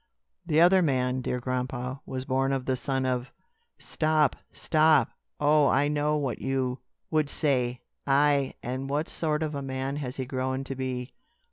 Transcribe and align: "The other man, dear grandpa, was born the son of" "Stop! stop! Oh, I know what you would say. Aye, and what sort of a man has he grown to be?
"The 0.47 0.59
other 0.61 0.81
man, 0.81 1.21
dear 1.21 1.39
grandpa, 1.39 1.97
was 2.07 2.25
born 2.25 2.59
the 2.65 2.75
son 2.75 3.05
of" 3.05 3.31
"Stop! 3.93 4.35
stop! 4.51 5.11
Oh, 5.39 5.67
I 5.67 5.89
know 5.89 6.17
what 6.17 6.39
you 6.39 6.79
would 7.11 7.29
say. 7.29 7.81
Aye, 8.07 8.55
and 8.63 8.89
what 8.89 9.07
sort 9.07 9.43
of 9.43 9.53
a 9.53 9.61
man 9.61 9.97
has 9.97 10.15
he 10.15 10.25
grown 10.25 10.63
to 10.63 10.73
be? 10.75 11.13